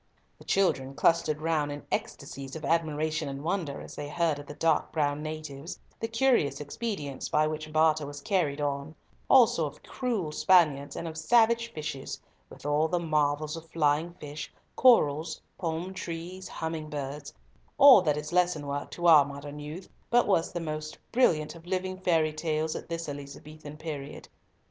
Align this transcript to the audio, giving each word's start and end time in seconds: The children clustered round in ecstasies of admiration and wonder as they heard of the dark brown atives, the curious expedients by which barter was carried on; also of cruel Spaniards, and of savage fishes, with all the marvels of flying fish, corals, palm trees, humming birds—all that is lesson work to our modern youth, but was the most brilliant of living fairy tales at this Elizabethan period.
The 0.39 0.45
children 0.45 0.95
clustered 0.95 1.43
round 1.43 1.71
in 1.71 1.85
ecstasies 1.91 2.55
of 2.55 2.65
admiration 2.65 3.29
and 3.29 3.43
wonder 3.43 3.79
as 3.81 3.95
they 3.95 4.09
heard 4.09 4.39
of 4.39 4.47
the 4.47 4.55
dark 4.55 4.91
brown 4.91 5.23
atives, 5.23 5.77
the 5.99 6.07
curious 6.07 6.59
expedients 6.59 7.29
by 7.29 7.45
which 7.45 7.71
barter 7.71 8.07
was 8.07 8.19
carried 8.19 8.59
on; 8.59 8.95
also 9.29 9.67
of 9.67 9.83
cruel 9.83 10.31
Spaniards, 10.31 10.95
and 10.95 11.07
of 11.07 11.19
savage 11.19 11.71
fishes, 11.71 12.19
with 12.49 12.65
all 12.65 12.87
the 12.87 12.97
marvels 12.99 13.55
of 13.55 13.69
flying 13.69 14.15
fish, 14.15 14.51
corals, 14.75 15.39
palm 15.59 15.93
trees, 15.93 16.47
humming 16.47 16.89
birds—all 16.89 18.01
that 18.01 18.17
is 18.17 18.33
lesson 18.33 18.65
work 18.65 18.89
to 18.89 19.05
our 19.05 19.23
modern 19.23 19.59
youth, 19.59 19.87
but 20.09 20.25
was 20.25 20.51
the 20.51 20.59
most 20.59 20.97
brilliant 21.11 21.53
of 21.53 21.67
living 21.67 21.95
fairy 21.99 22.33
tales 22.33 22.75
at 22.75 22.89
this 22.89 23.07
Elizabethan 23.07 23.77
period. 23.77 24.29